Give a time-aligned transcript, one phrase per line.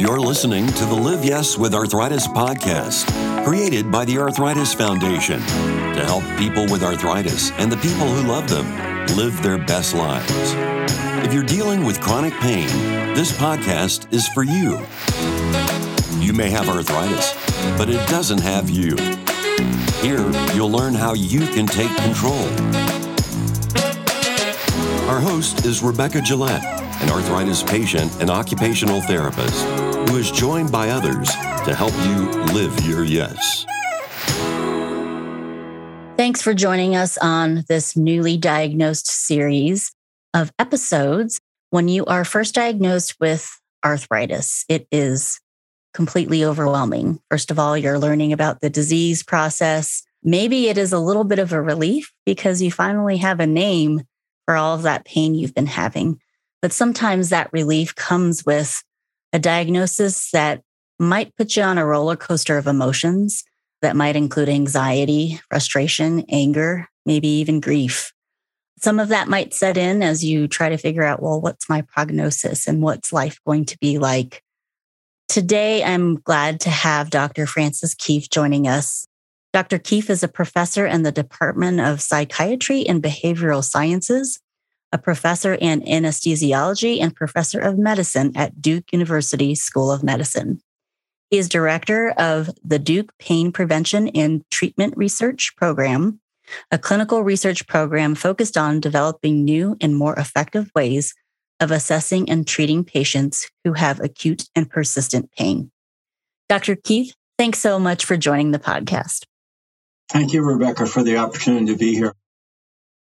[0.00, 3.06] You're listening to the Live Yes with Arthritis podcast,
[3.44, 8.48] created by the Arthritis Foundation to help people with arthritis and the people who love
[8.48, 8.66] them
[9.16, 10.54] live their best lives.
[11.24, 12.66] If you're dealing with chronic pain,
[13.14, 14.80] this podcast is for you.
[16.20, 17.32] You may have arthritis,
[17.78, 18.96] but it doesn't have you.
[20.02, 22.48] Here, you'll learn how you can take control.
[25.08, 29.64] Our host is Rebecca Gillette, an arthritis patient and occupational therapist
[30.08, 31.28] who is joined by others
[31.64, 33.66] to help you live your yes.
[36.16, 39.92] Thanks for joining us on this newly diagnosed series
[40.32, 41.38] of episodes.
[41.70, 45.40] When you are first diagnosed with arthritis, it is
[45.92, 47.20] completely overwhelming.
[47.30, 50.02] First of all, you're learning about the disease process.
[50.22, 54.02] Maybe it is a little bit of a relief because you finally have a name
[54.46, 56.20] for all of that pain you've been having.
[56.66, 58.82] But sometimes that relief comes with
[59.32, 60.62] a diagnosis that
[60.98, 63.44] might put you on a roller coaster of emotions
[63.82, 68.12] that might include anxiety, frustration, anger, maybe even grief.
[68.80, 71.82] Some of that might set in as you try to figure out, well, what's my
[71.82, 74.42] prognosis and what's life going to be like?
[75.28, 77.46] Today, I'm glad to have Dr.
[77.46, 79.06] Francis Keefe joining us.
[79.52, 79.78] Dr.
[79.78, 84.40] Keefe is a professor in the Department of Psychiatry and Behavioral Sciences,
[84.92, 90.60] a professor in anesthesiology, and professor of medicine at Duke University School of Medicine.
[91.30, 96.20] He is director of the Duke Pain Prevention and Treatment Research Program,
[96.70, 101.14] a clinical research program focused on developing new and more effective ways
[101.58, 105.70] of assessing and treating patients who have acute and persistent pain.
[106.48, 106.76] Dr.
[106.76, 109.24] Keefe, thanks so much for joining the podcast.
[110.10, 112.12] Thank you, Rebecca, for the opportunity to be here.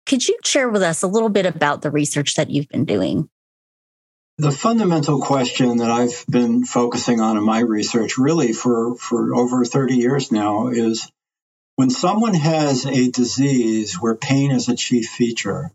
[0.07, 3.29] Could you share with us a little bit about the research that you've been doing?
[4.39, 9.65] The fundamental question that I've been focusing on in my research, really for, for over
[9.65, 11.11] 30 years now, is
[11.77, 15.71] when someone has a disease where pain is a chief feature,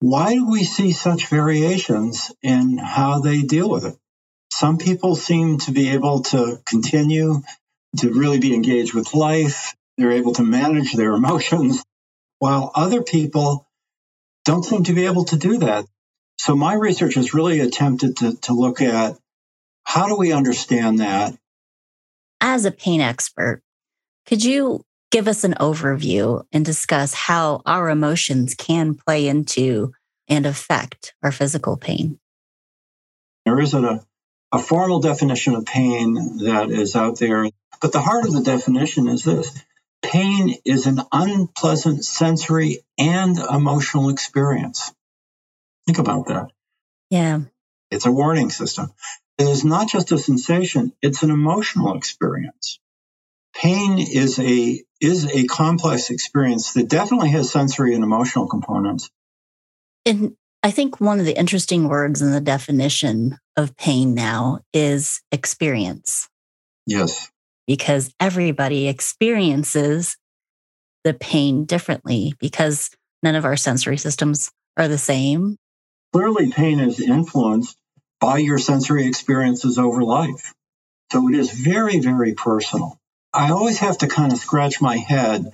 [0.00, 3.96] why do we see such variations in how they deal with it?
[4.52, 7.42] Some people seem to be able to continue
[7.98, 9.74] to really be engaged with life.
[9.96, 11.84] They're able to manage their emotions
[12.38, 13.68] while other people
[14.44, 15.84] don't seem to be able to do that.
[16.38, 19.16] So my research has really attempted to, to look at
[19.84, 21.34] how do we understand that?
[22.40, 23.62] As a pain expert,
[24.26, 29.92] could you give us an overview and discuss how our emotions can play into
[30.28, 32.18] and affect our physical pain?
[33.44, 34.04] There isn't a,
[34.52, 37.48] a formal definition of pain that is out there,
[37.80, 39.64] but the heart of the definition is this
[40.02, 44.92] Pain is an unpleasant sensory and emotional experience.
[45.86, 46.50] Think about that.
[47.10, 47.40] Yeah.
[47.90, 48.92] It's a warning system.
[49.38, 52.80] It is not just a sensation, it's an emotional experience.
[53.54, 59.10] Pain is a is a complex experience that definitely has sensory and emotional components.
[60.04, 65.22] And I think one of the interesting words in the definition of pain now is
[65.32, 66.28] experience.
[66.86, 67.30] Yes
[67.68, 70.16] because everybody experiences
[71.04, 72.90] the pain differently because
[73.22, 75.56] none of our sensory systems are the same.
[76.12, 77.76] Clearly, pain is influenced
[78.20, 80.54] by your sensory experiences over life.
[81.12, 82.98] So it is very, very personal.
[83.32, 85.52] I always have to kind of scratch my head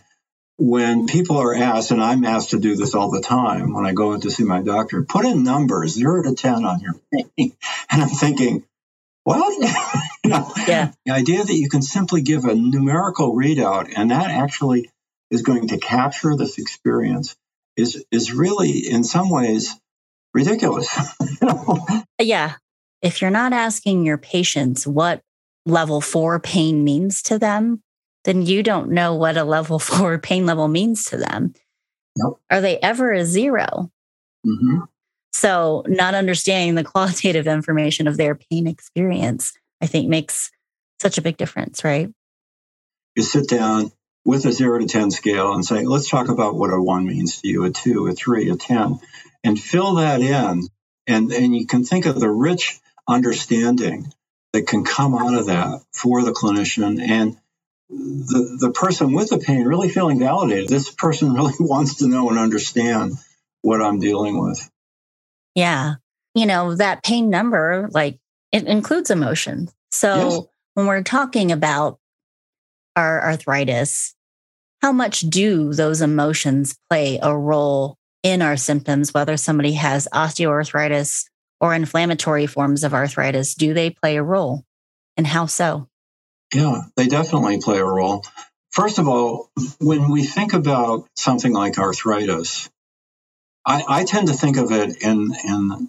[0.57, 3.93] when people are asked, and I'm asked to do this all the time when I
[3.93, 7.31] go in to see my doctor, put in numbers zero to 10 on your pain.
[7.91, 8.65] And I'm thinking,
[9.25, 9.59] what?
[10.25, 10.93] you know, yeah.
[11.05, 14.91] The idea that you can simply give a numerical readout and that actually
[15.31, 17.35] is going to capture this experience
[17.77, 19.75] is is really in some ways
[20.33, 20.89] ridiculous.
[22.21, 22.55] Yeah.
[23.03, 25.21] If you're not asking your patients what
[25.67, 27.83] level four pain means to them,
[28.25, 31.55] then you don't know what a level four pain level means to them.
[32.17, 32.41] Nope.
[32.51, 33.91] Are they ever a 0
[34.47, 34.79] mm-hmm.
[35.35, 39.53] So, not understanding the qualitative information of their pain experience,
[39.83, 40.53] I think makes
[41.03, 42.09] such a big difference, right?
[43.17, 43.91] You sit down
[44.25, 47.41] with a zero to 10 scale and say, let's talk about what a one means
[47.41, 49.01] to you, a two, a three, a 10,
[49.43, 50.69] and fill that in.
[51.09, 52.79] And, and you can think of the rich
[53.09, 54.13] understanding
[54.53, 57.37] that can come out of that for the clinician and
[57.91, 60.69] the, the person with the pain really feeling validated.
[60.69, 63.15] This person really wants to know and understand
[63.63, 64.71] what I'm dealing with.
[65.55, 65.95] Yeah.
[66.35, 68.19] You know, that pain number, like
[68.53, 69.69] it includes emotion.
[69.93, 70.43] So yes.
[70.75, 71.99] when we're talking about
[72.97, 74.15] our arthritis,
[74.83, 81.27] how much do those emotions play a role in our symptoms, whether somebody has osteoarthritis
[81.61, 84.65] or inflammatory forms of arthritis, do they play a role?
[85.17, 85.89] And how so?
[86.53, 88.25] Yeah, they definitely play a role.
[88.73, 92.69] First of all, when we think about something like arthritis,
[93.67, 95.89] I, I tend to think of it in, in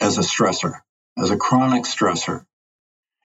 [0.00, 0.80] as a stressor,
[1.16, 2.44] as a chronic stressor.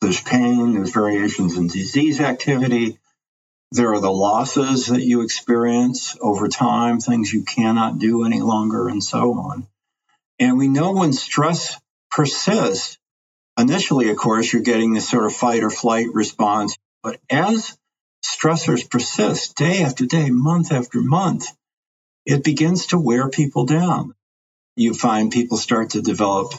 [0.01, 2.99] There's pain, there's variations in disease activity,
[3.71, 8.87] there are the losses that you experience over time, things you cannot do any longer,
[8.87, 9.67] and so on.
[10.39, 11.77] And we know when stress
[12.09, 12.97] persists,
[13.59, 16.77] initially, of course, you're getting this sort of fight or flight response.
[17.03, 17.77] But as
[18.23, 21.47] stressors persist day after day, month after month,
[22.27, 24.13] it begins to wear people down.
[24.75, 26.53] You find people start to develop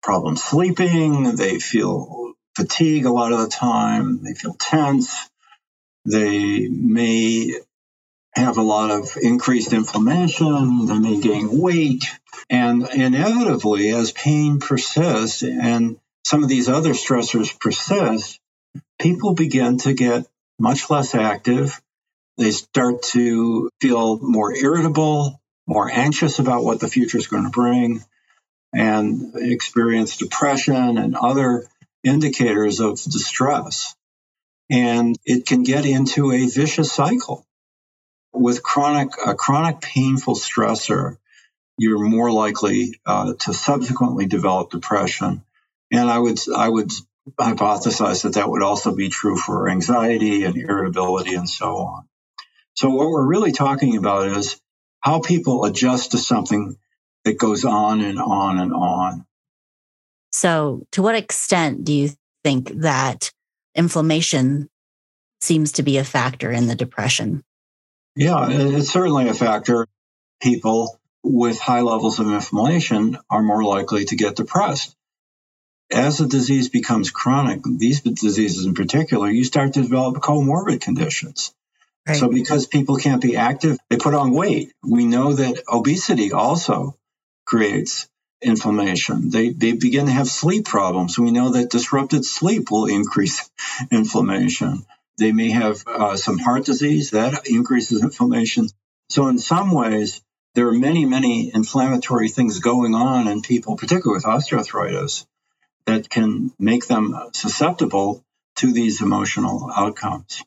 [0.00, 5.28] problems sleeping, they feel fatigue a lot of the time, they feel tense,
[6.04, 7.52] they may
[8.36, 12.04] have a lot of increased inflammation, they may gain weight,
[12.48, 18.38] and inevitably, as pain persists and some of these other stressors persist,
[19.00, 20.26] people begin to get
[20.60, 21.80] much less active.
[22.38, 27.50] They start to feel more irritable, more anxious about what the future is going to
[27.50, 28.04] bring,
[28.74, 31.66] and experience depression and other
[32.04, 33.94] indicators of distress.
[34.68, 37.46] And it can get into a vicious cycle.
[38.32, 41.16] With chronic, a chronic painful stressor,
[41.78, 45.42] you're more likely uh, to subsequently develop depression.
[45.90, 46.90] And I would, I would
[47.38, 52.08] hypothesize that that would also be true for anxiety and irritability and so on.
[52.76, 54.60] So what we're really talking about is
[55.00, 56.76] how people adjust to something
[57.24, 59.24] that goes on and on and on.
[60.32, 62.10] So to what extent do you
[62.44, 63.32] think that
[63.74, 64.68] inflammation
[65.40, 67.42] seems to be a factor in the depression?
[68.14, 69.86] Yeah, it's certainly a factor.
[70.40, 74.94] People with high levels of inflammation are more likely to get depressed.
[75.90, 81.54] As the disease becomes chronic, these diseases in particular, you start to develop comorbid conditions.
[82.06, 82.16] Right.
[82.16, 84.72] So, because people can't be active, they put on weight.
[84.82, 86.96] We know that obesity also
[87.44, 88.08] creates
[88.40, 89.30] inflammation.
[89.30, 91.18] They, they begin to have sleep problems.
[91.18, 93.50] We know that disrupted sleep will increase
[93.90, 94.86] inflammation.
[95.18, 98.68] They may have uh, some heart disease that increases inflammation.
[99.08, 100.20] So, in some ways,
[100.54, 105.26] there are many, many inflammatory things going on in people, particularly with osteoarthritis,
[105.86, 108.24] that can make them susceptible
[108.56, 110.42] to these emotional outcomes.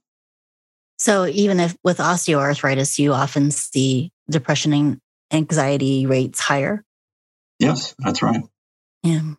[0.99, 5.01] So, even if with osteoarthritis, you often see depression and
[5.31, 6.83] anxiety rates higher?
[7.57, 8.43] Yes, that's right.
[9.03, 9.33] Yeah.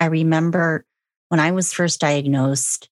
[0.00, 0.84] I remember
[1.28, 2.88] when I was first diagnosed,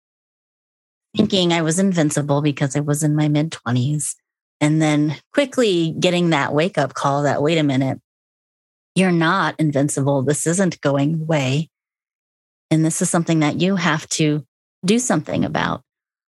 [1.17, 4.15] thinking I was invincible because I was in my mid 20s.
[4.61, 8.01] And then quickly getting that wake up call that, wait a minute,
[8.95, 10.23] you're not invincible.
[10.23, 11.71] This isn't going away.
[12.71, 14.47] And this is something that you have to
[14.85, 15.83] do something about.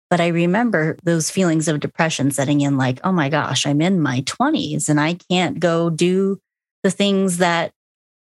[0.10, 4.00] But I remember those feelings of depression setting in like, oh my gosh, I'm in
[4.00, 6.40] my 20s and I can't go do
[6.84, 7.74] the things that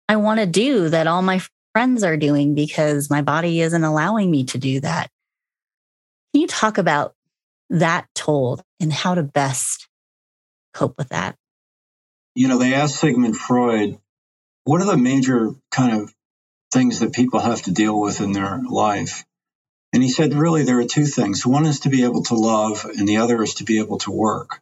[0.10, 1.42] I want to do that all my
[1.74, 5.10] friends are doing because my body isn't allowing me to do that.
[6.34, 7.14] Can you talk about
[7.70, 9.88] that told and how to best
[10.74, 11.36] cope with that?
[12.36, 13.98] You know, they asked Sigmund Freud,
[14.66, 16.14] what are the major kind of
[16.72, 19.26] things that people have to deal with in their life?
[19.94, 21.46] And he said, really, there are two things.
[21.46, 24.12] One is to be able to love, and the other is to be able to
[24.12, 24.62] work.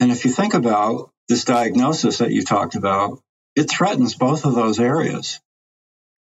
[0.00, 3.20] And if you think about this diagnosis that you talked about,
[3.56, 5.40] it threatens both of those areas.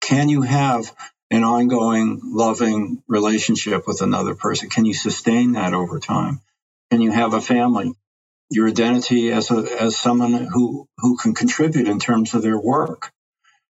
[0.02, 0.92] Can you have
[1.30, 4.70] an ongoing, loving relationship with another person?
[4.70, 6.42] Can you sustain that over time?
[6.90, 7.94] Can you have a family?
[8.50, 13.12] Your identity as a, as someone who, who can contribute in terms of their work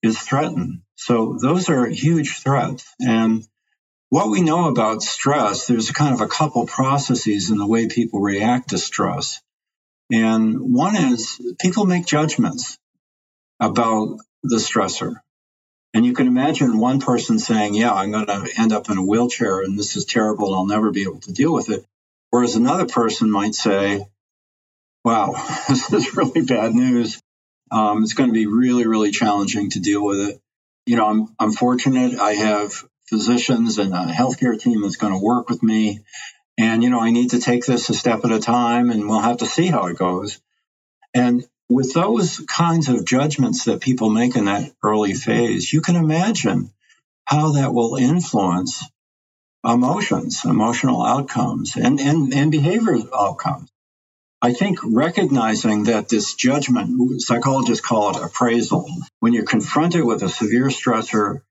[0.03, 0.81] is threatened.
[0.95, 2.93] So those are huge threats.
[2.99, 3.47] And
[4.09, 8.19] what we know about stress, there's kind of a couple processes in the way people
[8.19, 9.41] react to stress.
[10.11, 12.77] And one is people make judgments
[13.59, 15.15] about the stressor.
[15.93, 19.05] And you can imagine one person saying, Yeah, I'm going to end up in a
[19.05, 21.85] wheelchair and this is terrible and I'll never be able to deal with it.
[22.29, 24.05] Whereas another person might say,
[25.03, 25.33] Wow,
[25.69, 27.19] this is really bad news.
[27.71, 30.39] Um, it's going to be really, really challenging to deal with it.
[30.85, 32.19] You know, I'm, I'm fortunate.
[32.19, 35.99] I have physicians and a healthcare team that's going to work with me.
[36.57, 39.19] And, you know, I need to take this a step at a time and we'll
[39.19, 40.39] have to see how it goes.
[41.13, 45.95] And with those kinds of judgments that people make in that early phase, you can
[45.95, 46.71] imagine
[47.25, 48.83] how that will influence
[49.65, 53.69] emotions, emotional outcomes, and, and, and behavioral outcomes.
[54.41, 58.87] I think recognizing that this judgment, psychologists call it appraisal,
[59.19, 61.41] when you're confronted with a severe stressor,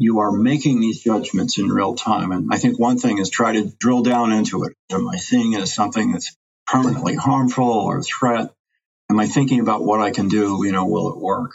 [0.00, 2.32] you are making these judgments in real time.
[2.32, 4.72] And I think one thing is try to drill down into it.
[4.90, 6.34] Am I seeing it as something that's
[6.66, 8.50] permanently harmful or threat?
[9.10, 10.64] Am I thinking about what I can do?
[10.64, 11.52] You know, will it work?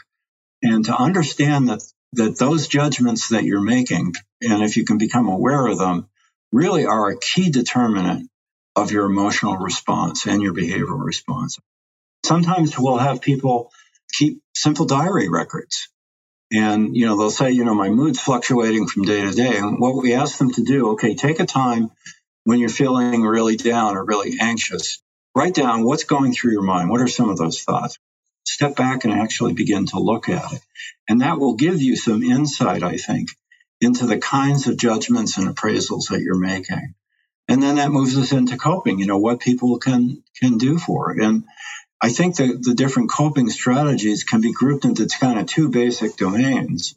[0.62, 1.82] And to understand that
[2.14, 6.08] that those judgments that you're making, and if you can become aware of them,
[6.52, 8.30] really are a key determinant
[8.75, 11.58] of your emotional response and your behavioral response.
[12.24, 13.72] Sometimes we'll have people
[14.14, 15.90] keep simple diary records.
[16.56, 19.58] And, you know, they'll say, you know, my mood's fluctuating from day to day.
[19.58, 21.92] And what we ask them to do, okay, take a time
[22.46, 25.02] when you're feeling really down or really anxious,
[25.36, 26.90] write down what's going through your mind.
[26.90, 27.98] What are some of those thoughts?
[28.46, 30.62] Step back and actually begin to look at it.
[31.10, 33.30] And that will give you some insight, I think,
[33.82, 36.94] into the kinds of judgments and appraisals that you're making.
[37.48, 41.12] And then that moves us into coping, you know, what people can can do for
[41.12, 41.22] it.
[41.22, 41.44] And
[42.06, 46.18] I think that the different coping strategies can be grouped into kind of two basic
[46.18, 46.94] domains.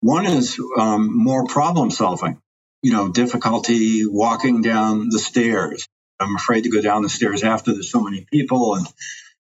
[0.00, 2.42] One is um, more problem solving,
[2.82, 5.86] you know, difficulty walking down the stairs.
[6.18, 8.88] I'm afraid to go down the stairs after there's so many people and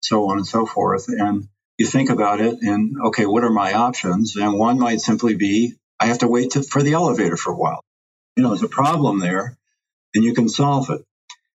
[0.02, 1.08] so on and so forth.
[1.08, 4.38] And you think about it and, okay, what are my options?
[4.38, 7.56] And one might simply be, I have to wait to, for the elevator for a
[7.56, 7.84] while.
[8.36, 9.56] You know, there's a problem there
[10.16, 11.06] and you can solve it.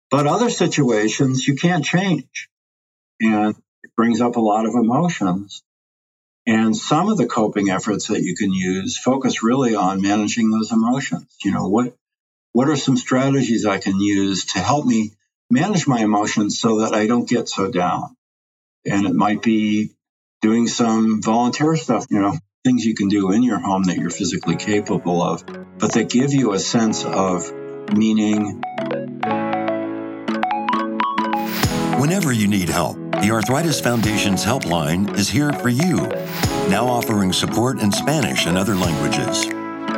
[0.09, 2.49] But other situations you can't change.
[3.21, 5.63] And it brings up a lot of emotions.
[6.47, 10.71] And some of the coping efforts that you can use focus really on managing those
[10.71, 11.37] emotions.
[11.43, 11.95] You know, what
[12.53, 15.11] what are some strategies I can use to help me
[15.49, 18.15] manage my emotions so that I don't get so down?
[18.85, 19.91] And it might be
[20.41, 24.09] doing some volunteer stuff, you know, things you can do in your home that you're
[24.09, 25.45] physically capable of,
[25.77, 27.51] but that give you a sense of
[27.93, 28.61] meaning.
[31.99, 36.07] Whenever you need help, the Arthritis Foundation's helpline is here for you,
[36.69, 39.45] now offering support in Spanish and other languages.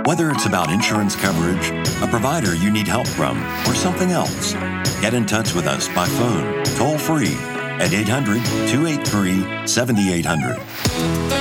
[0.05, 1.69] Whether it's about insurance coverage,
[2.03, 4.53] a provider you need help from, or something else,
[5.01, 7.35] get in touch with us by phone, toll free
[7.79, 10.57] at 800 283 7800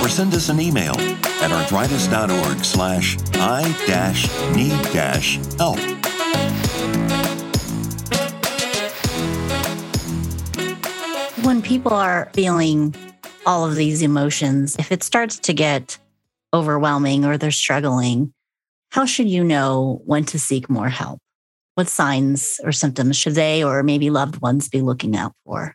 [0.01, 3.63] or send us an email at arthritis.org slash i
[11.73, 12.95] people are feeling
[13.47, 15.97] all of these emotions, if it starts to get
[16.53, 18.31] overwhelming or they're struggling,
[18.91, 21.19] how should you know when to seek more help?
[21.75, 25.75] What signs or symptoms should they or maybe loved ones be looking out for?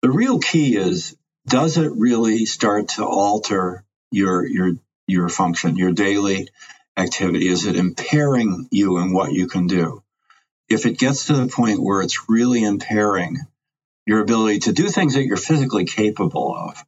[0.00, 1.14] The real key is
[1.46, 4.76] does it really start to alter your your
[5.06, 6.48] your function, your daily
[6.96, 7.48] activity?
[7.48, 10.02] Is it impairing you in what you can do?
[10.70, 13.36] If it gets to the point where it's really impairing
[14.06, 16.82] your ability to do things that you're physically capable of,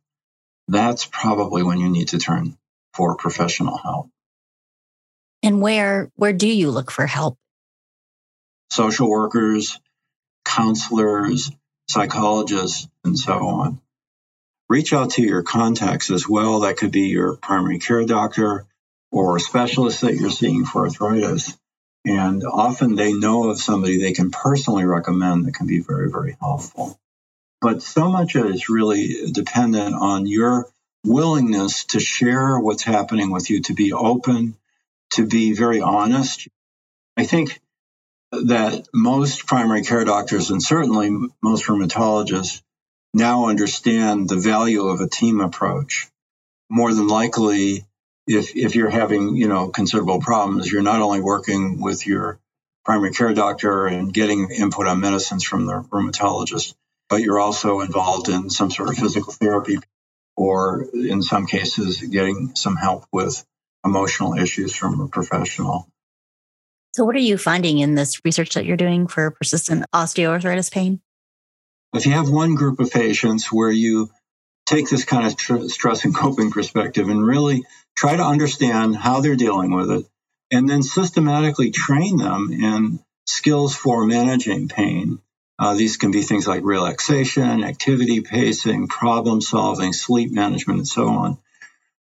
[0.68, 2.56] that's probably when you need to turn
[2.94, 4.08] for professional help.
[5.42, 7.36] And where where do you look for help?
[8.70, 9.78] Social workers,
[10.44, 11.50] counselors,
[11.88, 13.80] psychologists, and so on.
[14.70, 16.60] Reach out to your contacts as well.
[16.60, 18.66] That could be your primary care doctor
[19.12, 21.56] or a specialist that you're seeing for arthritis.
[22.06, 26.36] And often they know of somebody they can personally recommend that can be very, very
[26.40, 26.98] helpful.
[27.64, 30.68] But so much is really dependent on your
[31.02, 34.58] willingness to share what's happening with you, to be open,
[35.12, 36.46] to be very honest.
[37.16, 37.58] I think
[38.32, 41.08] that most primary care doctors and certainly
[41.42, 42.60] most rheumatologists
[43.14, 46.06] now understand the value of a team approach.
[46.68, 47.86] More than likely,
[48.26, 52.38] if, if you're having, you know, considerable problems, you're not only working with your
[52.84, 56.74] primary care doctor and getting input on medicines from the rheumatologist,
[57.08, 59.78] but you're also involved in some sort of physical therapy
[60.36, 63.44] or in some cases getting some help with
[63.84, 65.88] emotional issues from a professional.
[66.94, 71.00] So, what are you finding in this research that you're doing for persistent osteoarthritis pain?
[71.92, 74.10] If you have one group of patients where you
[74.66, 77.64] take this kind of tr- stress and coping perspective and really
[77.96, 80.06] try to understand how they're dealing with it,
[80.50, 85.18] and then systematically train them in skills for managing pain.
[85.58, 91.08] Uh, these can be things like relaxation, activity pacing, problem solving, sleep management, and so
[91.08, 91.38] on.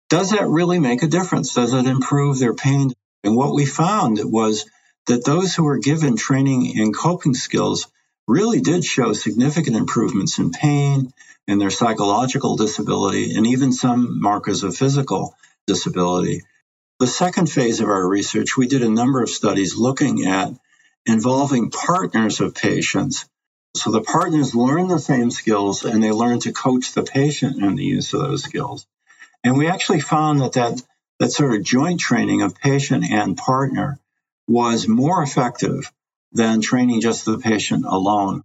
[0.09, 1.53] Does that really make a difference?
[1.53, 2.91] Does it improve their pain?
[3.23, 4.65] And what we found was
[5.07, 7.87] that those who were given training in coping skills
[8.27, 11.11] really did show significant improvements in pain
[11.47, 16.43] and their psychological disability and even some markers of physical disability.
[16.99, 20.53] The second phase of our research, we did a number of studies looking at
[21.07, 23.19] involving partners of patients
[23.75, 27.75] So the partners learn the same skills and they learn to coach the patient in
[27.75, 28.85] the use of those skills.
[29.43, 30.81] And we actually found that that,
[31.19, 33.99] that sort of joint training of patient and partner
[34.47, 35.91] was more effective
[36.33, 38.43] than training just the patient alone.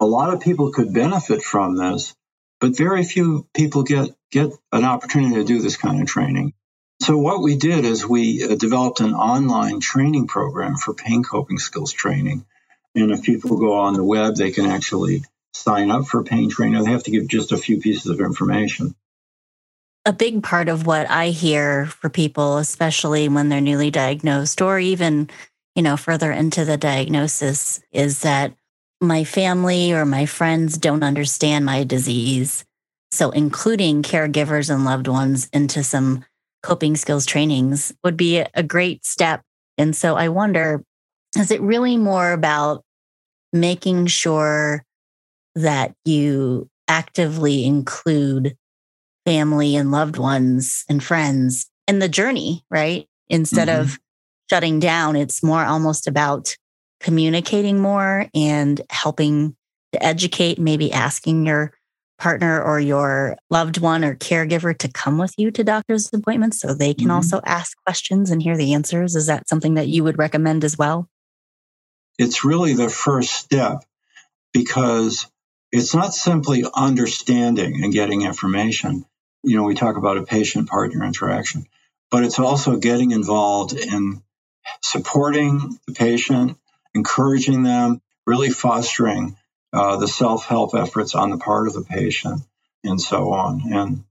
[0.00, 2.14] A lot of people could benefit from this,
[2.60, 6.54] but very few people get, get an opportunity to do this kind of training.
[7.00, 11.58] So what we did is we uh, developed an online training program for pain coping
[11.58, 12.44] skills training.
[12.94, 15.24] And if people go on the web, they can actually
[15.54, 16.82] sign up for pain training.
[16.82, 18.94] They have to give just a few pieces of information.
[20.04, 24.78] A big part of what I hear for people, especially when they're newly diagnosed or
[24.78, 25.28] even,
[25.74, 28.54] you know, further into the diagnosis, is that
[29.00, 32.64] my family or my friends don't understand my disease.
[33.10, 36.24] So including caregivers and loved ones into some
[36.62, 39.42] coping skills trainings would be a great step.
[39.76, 40.82] And so I wonder
[41.36, 42.82] is it really more about
[43.52, 44.84] making sure
[45.54, 48.56] that you actively include
[49.26, 53.06] family and loved ones and friends in the journey, right?
[53.28, 53.82] Instead mm-hmm.
[53.82, 53.98] of
[54.50, 56.56] shutting down, it's more almost about
[57.00, 59.54] communicating more and helping
[59.92, 61.72] to educate, maybe asking your
[62.18, 66.74] partner or your loved one or caregiver to come with you to doctor's appointments so
[66.74, 67.12] they can mm-hmm.
[67.12, 69.14] also ask questions and hear the answers?
[69.14, 71.08] Is that something that you would recommend as well?
[72.18, 73.84] It's really the first step
[74.52, 75.26] because
[75.70, 79.04] it's not simply understanding and getting information.
[79.44, 81.66] You know, we talk about a patient partner interaction,
[82.10, 84.22] but it's also getting involved in
[84.82, 86.58] supporting the patient,
[86.94, 89.36] encouraging them, really fostering
[89.72, 92.42] uh, the self help efforts on the part of the patient,
[92.84, 93.72] and so on.
[93.72, 94.04] And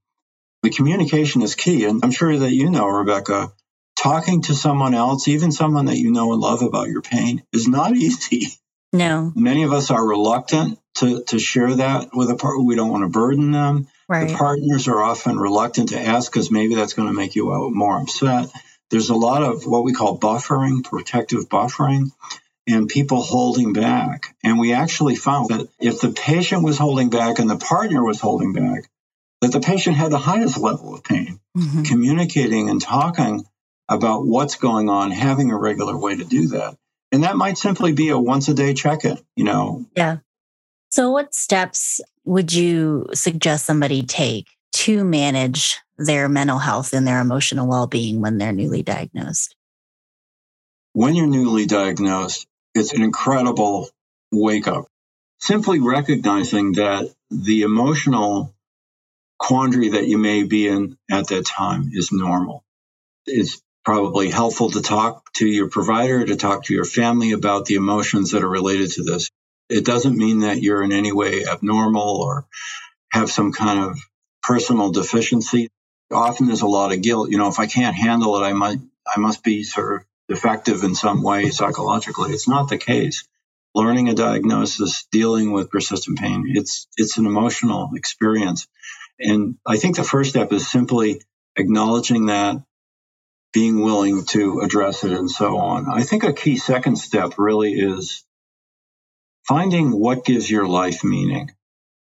[0.64, 1.86] the communication is key.
[1.86, 3.52] And I'm sure that you know, Rebecca,
[3.98, 7.68] talking to someone else, even someone that you know and love about your pain, is
[7.68, 8.48] not easy.
[8.94, 9.32] No.
[9.36, 12.64] Many of us are reluctant to, to share that with a partner.
[12.64, 13.88] We don't want to burden them.
[14.08, 14.30] Right.
[14.30, 18.00] The partners are often reluctant to ask because maybe that's going to make you more
[18.02, 18.50] upset.
[18.90, 22.12] There's a lot of what we call buffering, protective buffering
[22.68, 24.36] and people holding back.
[24.44, 28.20] And we actually found that if the patient was holding back and the partner was
[28.20, 28.90] holding back,
[29.42, 31.40] that the patient had the highest level of pain.
[31.58, 31.84] Mm-hmm.
[31.84, 33.46] Communicating and talking
[33.90, 36.76] about what's going on, having a regular way to do that.
[37.12, 39.86] And that might simply be a once a day check in, you know?
[39.96, 40.18] Yeah.
[40.90, 47.22] So, what steps would you suggest somebody take to manage their mental health and their
[47.22, 49.56] emotional well being when they're newly diagnosed?
[50.94, 53.90] When you're newly diagnosed, it's an incredible
[54.32, 54.86] wake up.
[55.40, 58.54] Simply recognizing that the emotional
[59.38, 62.64] quandary that you may be in at that time is normal.
[63.26, 67.76] It's probably helpful to talk to your provider, to talk to your family about the
[67.76, 69.30] emotions that are related to this.
[69.70, 72.48] It doesn't mean that you're in any way abnormal or
[73.12, 74.00] have some kind of
[74.44, 75.70] personal deficiency.
[76.12, 77.30] Often there's a lot of guilt.
[77.30, 80.84] You know, if I can't handle it, I might, I must be sort of defective
[80.84, 82.32] in some way psychologically.
[82.32, 83.28] It's not the case.
[83.76, 88.68] Learning a diagnosis, dealing with persistent pain, it's it's an emotional experience.
[89.20, 91.22] And I think the first step is simply
[91.56, 92.58] acknowledging that,
[93.54, 95.88] being willing to address it, and so on.
[95.92, 98.24] I think a key second step really is
[99.48, 101.52] finding what gives your life meaning.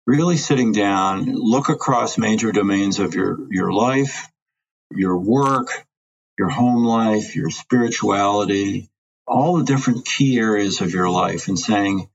[0.07, 4.29] Really sitting down, look across major domains of your, your life,
[4.91, 5.69] your work,
[6.39, 8.89] your home life, your spirituality,
[9.27, 12.09] all the different key areas of your life and saying,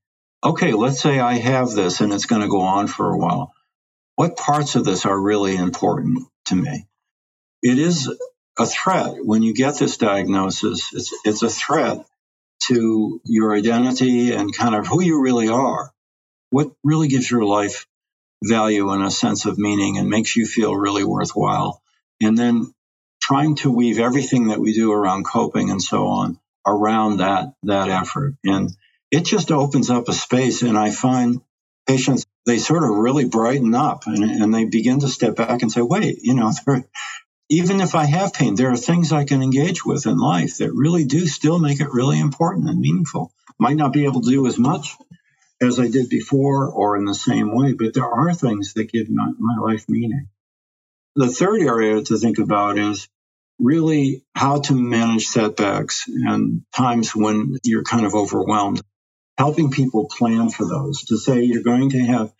[0.43, 3.53] okay, let's say I have this and it's going to go on for a while.
[4.15, 6.87] What parts of this are really important to me?
[7.61, 8.11] It is
[8.57, 10.89] a threat when you get this diagnosis.
[10.93, 12.05] It's, it's a threat
[12.67, 15.91] to your identity and kind of who you really are.
[16.49, 17.87] What really gives your life
[18.43, 21.81] value and a sense of meaning and makes you feel really worthwhile.
[22.21, 22.73] And then
[23.27, 27.89] trying to weave everything that we do around coping and so on around that that
[27.89, 28.35] effort.
[28.43, 28.69] And
[29.13, 31.39] it just opens up a space and i find
[31.87, 35.71] patients they sort of really brighten up and, and they begin to step back and
[35.71, 36.51] say wait you know
[37.49, 40.73] even if i have pain there are things i can engage with in life that
[40.73, 43.31] really do still make it really important and meaningful.
[43.59, 44.95] Might not be able to do as much
[45.61, 49.09] as i did before or in the same way but there are things that give
[49.09, 50.27] my, my life meaning.
[51.15, 53.07] The third area to think about is
[53.59, 58.81] really how to manage setbacks and times when you're kind of overwhelmed.
[59.37, 62.31] Helping people plan for those to say you're going to have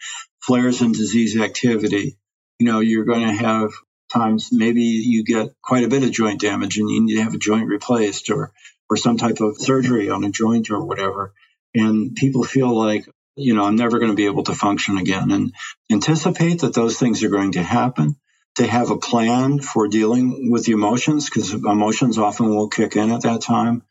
[0.41, 2.17] flares in disease activity.
[2.59, 3.71] You know, you're going to have
[4.11, 7.33] times maybe you get quite a bit of joint damage and you need to have
[7.33, 8.51] a joint replaced or
[8.89, 11.33] or some type of surgery on a joint or whatever.
[11.73, 15.31] And people feel like you know, I'm never going to be able to function again.
[15.31, 15.55] And
[15.91, 18.15] anticipate that those things are going to happen.
[18.57, 23.11] To have a plan for dealing with the emotions, because emotions often will kick in
[23.11, 23.83] at that time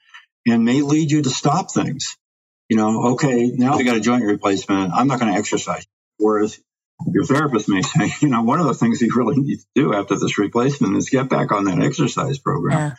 [0.46, 2.16] and may lead you to stop things.
[2.68, 4.92] You know, okay, now I got a joint replacement.
[4.94, 5.84] I'm not going to exercise.
[6.16, 6.60] Whereas
[7.06, 9.94] your therapist may say, you know, one of the things you really need to do
[9.94, 12.78] after this replacement is get back on that exercise program.
[12.78, 12.94] Yeah.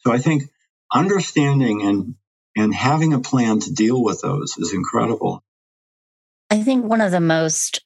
[0.00, 0.44] So I think
[0.92, 2.14] understanding and
[2.56, 5.42] and having a plan to deal with those is incredible.
[6.50, 7.83] I think one of the most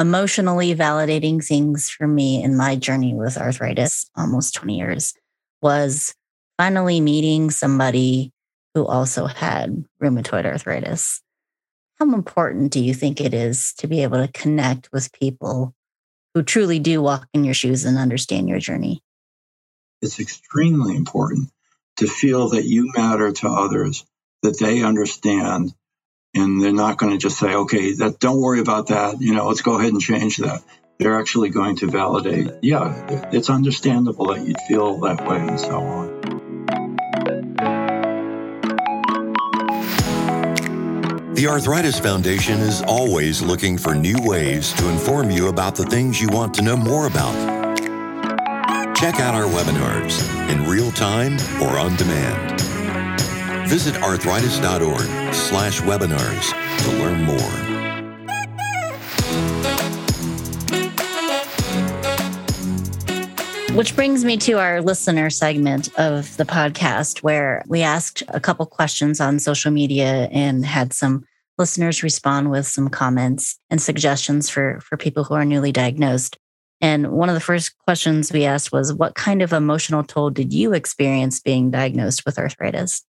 [0.00, 5.14] emotionally validating things for me in my journey with arthritis, almost 20 years,
[5.60, 6.14] was
[6.56, 8.32] finally meeting somebody
[8.74, 11.20] who also had rheumatoid arthritis.
[11.98, 15.74] How important do you think it is to be able to connect with people
[16.32, 19.02] who truly do walk in your shoes and understand your journey?
[20.00, 21.50] It's extremely important
[21.98, 24.06] to feel that you matter to others,
[24.42, 25.74] that they understand,
[26.34, 29.20] and they're not going to just say, okay, that don't worry about that.
[29.20, 30.62] You know, let's go ahead and change that.
[30.98, 35.80] They're actually going to validate, yeah, it's understandable that you'd feel that way and so
[35.80, 36.20] on.
[41.34, 46.20] The Arthritis Foundation is always looking for new ways to inform you about the things
[46.20, 47.34] you want to know more about.
[48.94, 52.60] Check out our webinars in real time or on demand.
[53.70, 56.52] Visit arthritis.org slash webinars
[56.84, 57.70] to learn more.
[63.76, 68.66] Which brings me to our listener segment of the podcast, where we asked a couple
[68.66, 71.24] questions on social media and had some
[71.56, 76.36] listeners respond with some comments and suggestions for, for people who are newly diagnosed.
[76.80, 80.52] And one of the first questions we asked was, What kind of emotional toll did
[80.52, 83.04] you experience being diagnosed with arthritis?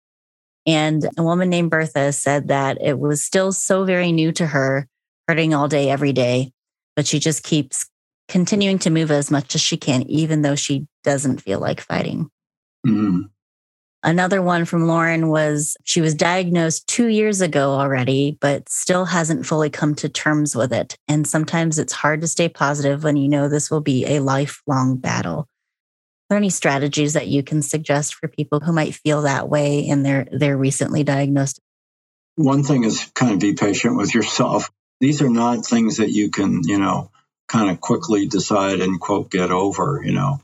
[0.67, 4.87] And a woman named Bertha said that it was still so very new to her,
[5.27, 6.51] hurting all day, every day,
[6.95, 7.89] but she just keeps
[8.27, 12.29] continuing to move as much as she can, even though she doesn't feel like fighting.
[12.85, 13.21] Mm-hmm.
[14.03, 19.45] Another one from Lauren was she was diagnosed two years ago already, but still hasn't
[19.45, 20.97] fully come to terms with it.
[21.07, 24.97] And sometimes it's hard to stay positive when you know this will be a lifelong
[24.97, 25.47] battle.
[26.29, 30.05] There any strategies that you can suggest for people who might feel that way and
[30.05, 31.59] they're they're recently diagnosed?
[32.35, 34.69] One thing is kind of be patient with yourself.
[34.99, 37.11] These are not things that you can, you know,
[37.47, 40.41] kind of quickly decide and quote get over, you know.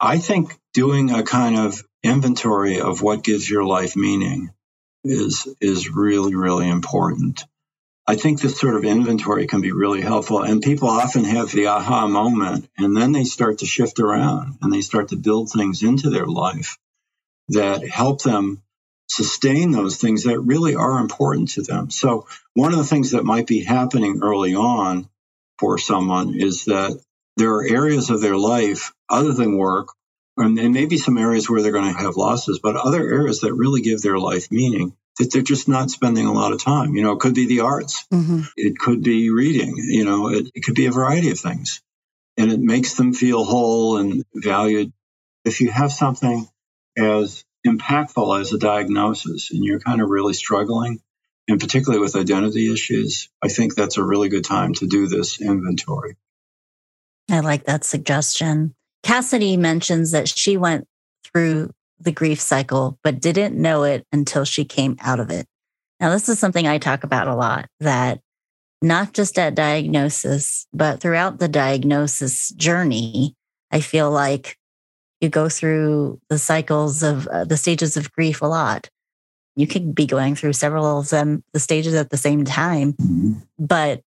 [0.00, 4.50] I think doing a kind of inventory of what gives your life meaning
[5.04, 7.44] is is really really important.
[8.12, 11.68] I think this sort of inventory can be really helpful and people often have the
[11.68, 15.82] aha moment and then they start to shift around and they start to build things
[15.82, 16.76] into their life
[17.48, 18.62] that help them
[19.08, 21.88] sustain those things that really are important to them.
[21.88, 25.08] So one of the things that might be happening early on
[25.58, 27.00] for someone is that
[27.38, 29.88] there are areas of their life other than work
[30.36, 33.80] and, maybe some areas where they're going to have losses, but other areas that really
[33.80, 36.94] give their life meaning that they're just not spending a lot of time.
[36.94, 38.42] You know, it could be the arts, mm-hmm.
[38.56, 41.82] it could be reading, you know, it, it could be a variety of things.
[42.36, 44.92] And it makes them feel whole and valued.
[45.44, 46.48] If you have something
[46.96, 51.00] as impactful as a diagnosis and you're kind of really struggling,
[51.48, 55.40] and particularly with identity issues, I think that's a really good time to do this
[55.40, 56.16] inventory.
[57.30, 58.74] I like that suggestion.
[59.02, 60.86] Cassidy mentions that she went
[61.24, 61.70] through
[62.04, 65.46] the grief cycle, but didn't know it until she came out of it.
[66.00, 68.20] Now, this is something I talk about a lot that
[68.82, 73.36] not just at diagnosis, but throughout the diagnosis journey,
[73.70, 74.56] I feel like
[75.20, 78.90] you go through the cycles of uh, the stages of grief a lot.
[79.54, 83.34] You could be going through several of them, the stages at the same time, mm-hmm.
[83.58, 84.02] but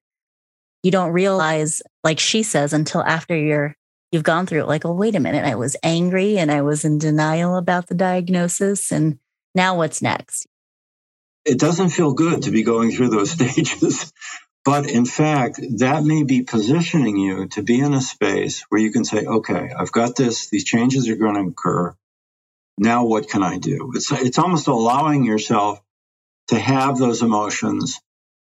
[0.83, 3.75] you don't realize, like she says, until after you're
[4.11, 6.85] you've gone through it like, oh, wait a minute, I was angry and I was
[6.85, 8.91] in denial about the diagnosis.
[8.91, 9.19] And
[9.53, 10.47] now what's next?
[11.45, 14.11] It doesn't feel good to be going through those stages.
[14.63, 18.91] But in fact, that may be positioning you to be in a space where you
[18.91, 21.95] can say, okay, I've got this, these changes are going to occur.
[22.77, 23.91] Now what can I do?
[23.95, 25.81] It's, it's almost allowing yourself
[26.47, 27.99] to have those emotions,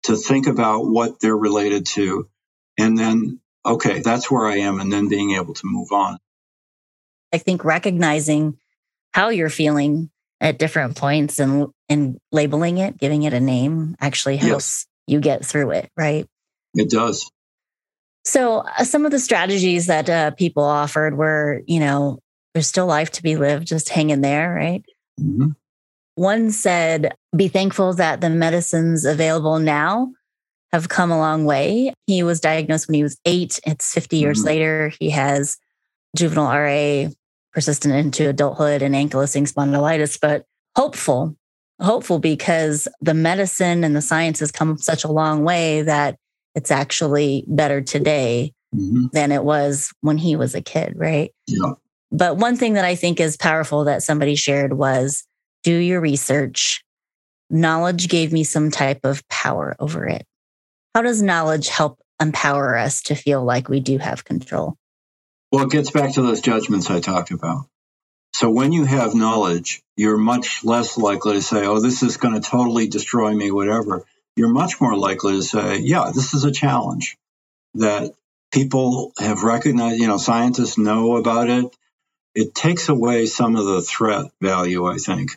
[0.04, 2.28] to think about what they're related to,
[2.78, 6.18] and then okay, that's where I am, and then being able to move on.
[7.34, 8.58] I think recognizing
[9.14, 10.10] how you're feeling
[10.42, 15.14] at different points and and labeling it, giving it a name, actually helps yes.
[15.14, 16.28] you get through it, right?
[16.74, 17.30] It does.
[18.26, 22.20] So, uh, some of the strategies that uh, people offered were, you know,
[22.54, 24.84] there's still life to be lived, just hang in there, right?
[25.20, 25.50] Mm-hmm.
[26.16, 30.12] One said, be thankful that the medicines available now
[30.72, 31.94] have come a long way.
[32.08, 33.60] He was diagnosed when he was eight.
[33.66, 34.48] It's 50 years mm-hmm.
[34.48, 34.94] later.
[35.00, 35.58] He has
[36.16, 37.10] juvenile RA,
[37.54, 41.36] persistent into adulthood, and ankylosing spondylitis, but hopeful,
[41.82, 46.18] hopeful because the medicine and the science has come such a long way that
[46.56, 49.08] it's actually better today mm-hmm.
[49.14, 51.32] than it was when he was a kid, right?
[51.48, 51.74] Yeah.
[52.12, 55.24] But one thing that I think is powerful that somebody shared was
[55.64, 56.84] do your research.
[57.50, 60.26] Knowledge gave me some type of power over it.
[60.96, 64.76] How does knowledge help empower us to feel like we do have control?
[65.52, 67.66] Well, it gets back to those judgments I talked about.
[68.34, 72.36] So when you have knowledge, you're much less likely to say, oh, this is going
[72.36, 74.06] to totally destroy me, whatever.
[74.36, 77.18] You're much more likely to say, yeah, this is a challenge
[77.76, 78.14] that
[78.52, 81.76] people have recognized, you know, scientists know about it.
[82.36, 85.32] It takes away some of the threat value, I think,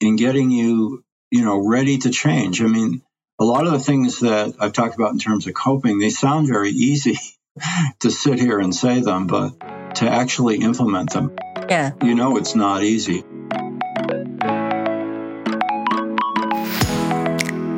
[0.00, 2.60] in getting you, you know, ready to change.
[2.62, 3.02] I mean,
[3.44, 6.48] a lot of the things that I've talked about in terms of coping, they sound
[6.48, 7.18] very easy
[8.00, 9.60] to sit here and say them, but
[9.96, 11.36] to actually implement them,
[11.68, 11.92] yeah.
[12.02, 13.22] you know, it's not easy.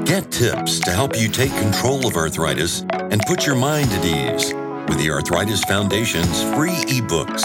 [0.05, 4.55] Get tips to help you take control of arthritis and put your mind at ease
[4.89, 7.43] with the Arthritis Foundation's free ebooks.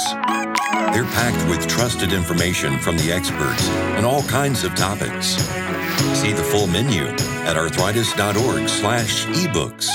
[0.94, 5.38] They're packed with trusted information from the experts on all kinds of topics.
[6.20, 7.08] See the full menu
[7.46, 9.88] at arthritis.org slash ebooks.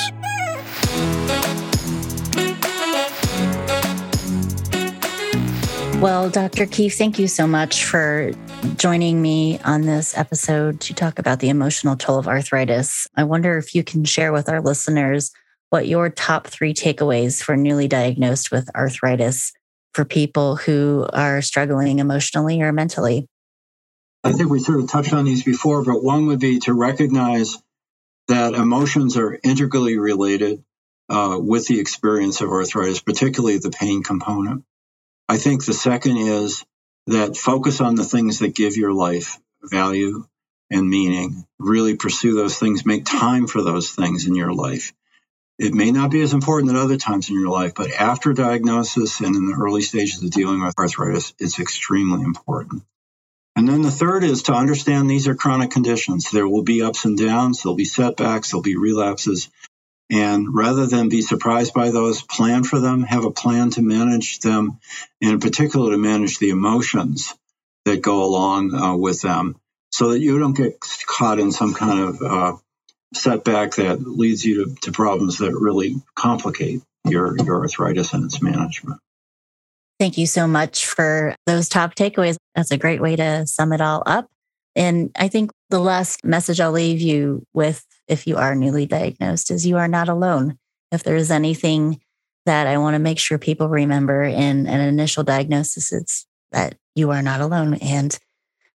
[6.01, 6.67] Well, Dr.
[6.67, 8.33] Keefe, thank you so much for
[8.77, 13.07] joining me on this episode to talk about the emotional toll of arthritis.
[13.17, 15.33] I wonder if you can share with our listeners
[15.71, 19.53] what your top three takeaways for newly diagnosed with arthritis
[19.95, 23.27] for people who are struggling emotionally or mentally.
[24.27, 27.57] I think we sort of touched on these before, but one would be to recognize
[28.27, 30.65] that emotions are integrally related
[31.09, 34.65] uh, with the experience of arthritis, particularly the pain component.
[35.29, 36.65] I think the second is
[37.07, 40.25] that focus on the things that give your life value
[40.73, 41.47] and meaning.
[41.61, 44.93] Really pursue those things, make time for those things in your life.
[45.57, 49.21] It may not be as important at other times in your life, but after diagnosis
[49.21, 52.83] and in the early stages of dealing with arthritis, it's extremely important.
[53.57, 56.31] And then the third is to understand these are chronic conditions.
[56.31, 59.49] There will be ups and downs, there'll be setbacks, there'll be relapses.
[60.11, 64.39] And rather than be surprised by those, plan for them, have a plan to manage
[64.41, 64.79] them,
[65.21, 67.35] and in particular to manage the emotions
[67.87, 69.57] that go along uh, with them
[69.91, 72.57] so that you don't get caught in some kind of uh,
[73.15, 78.43] setback that leads you to, to problems that really complicate your, your arthritis and its
[78.43, 79.01] management.
[79.99, 82.37] Thank you so much for those top takeaways.
[82.55, 84.29] That's a great way to sum it all up.
[84.75, 89.51] And I think the last message I'll leave you with if you are newly diagnosed
[89.51, 90.59] is you are not alone.
[90.93, 92.01] If there's anything
[92.45, 97.11] that I want to make sure people remember in an initial diagnosis, it's that you
[97.11, 97.75] are not alone.
[97.75, 98.17] And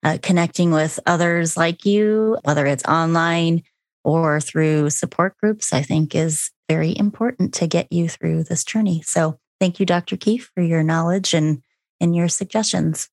[0.03, 3.63] uh, connecting with others like you, whether it's online
[4.03, 9.01] or through support groups, I think is very important to get you through this journey.
[9.05, 10.17] So thank you, Dr.
[10.17, 11.61] Keefe, for your knowledge and,
[11.99, 13.09] and your suggestions.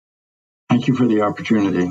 [0.69, 1.91] Thank you for the opportunity.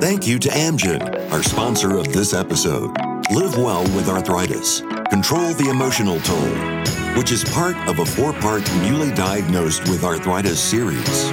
[0.00, 2.94] Thank you to Amgen, our sponsor of this episode.
[3.32, 4.82] Live well with arthritis.
[5.10, 10.60] Control the emotional toll, which is part of a four part newly diagnosed with arthritis
[10.60, 11.30] series.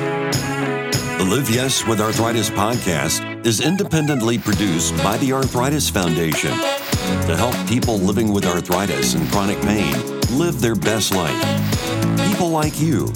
[1.18, 6.52] The Live Yes with Arthritis podcast is independently produced by the Arthritis Foundation
[7.28, 9.94] to help people living with arthritis and chronic pain
[10.38, 11.42] live their best life.
[12.28, 13.08] People like you.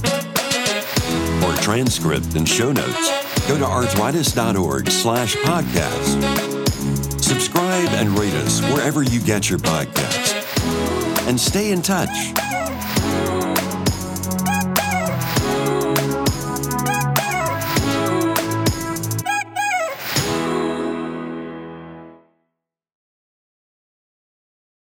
[1.42, 7.22] For transcript and show notes, go to arthritis.org slash podcast.
[7.22, 10.36] Subscribe and rate us wherever you get your podcast.
[11.28, 12.34] And stay in touch